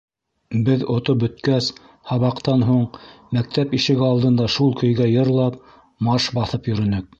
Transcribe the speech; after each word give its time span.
Беҙ 0.69 0.85
отоп 0.93 1.19
бөткәс, 1.23 1.67
һабаҡтан 2.13 2.65
һуң 2.69 2.81
мәктәп 3.39 3.77
ишеге 3.81 4.09
алдында 4.09 4.49
шул 4.57 4.75
көйгә 4.83 5.11
йырлап, 5.15 5.63
марш 6.09 6.31
баҫып 6.41 6.75
йөрөнөк. 6.75 7.09